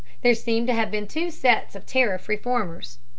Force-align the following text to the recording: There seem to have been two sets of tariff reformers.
There 0.23 0.33
seem 0.33 0.65
to 0.65 0.73
have 0.73 0.89
been 0.89 1.05
two 1.07 1.29
sets 1.29 1.75
of 1.75 1.85
tariff 1.85 2.27
reformers. 2.27 2.97